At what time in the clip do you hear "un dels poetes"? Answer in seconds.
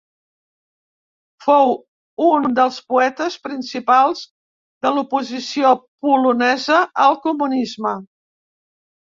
2.27-3.35